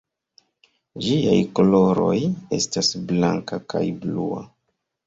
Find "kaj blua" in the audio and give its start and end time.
3.77-4.47